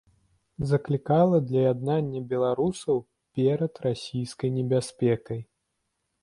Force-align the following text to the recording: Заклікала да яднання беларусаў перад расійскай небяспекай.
Заклікала 0.69 1.41
да 1.49 1.57
яднання 1.73 2.21
беларусаў 2.31 2.97
перад 3.41 3.73
расійскай 3.85 4.49
небяспекай. 4.57 5.41